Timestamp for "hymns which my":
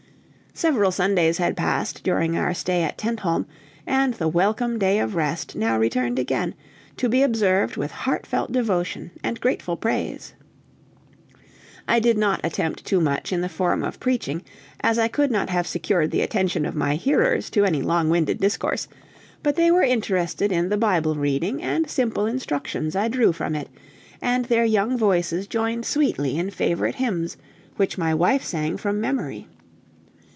26.95-28.13